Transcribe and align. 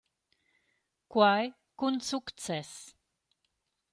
Quai 1.15 1.45
cun 1.77 1.95
success. 2.09 2.71